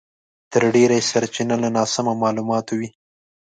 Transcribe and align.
تر 0.51 0.63
ډېره 0.75 0.95
یې 0.99 1.07
سرچينه 1.11 1.55
له 1.63 1.69
ناسمو 1.75 2.13
مالوماتو 2.21 2.73
وي. 2.79 2.89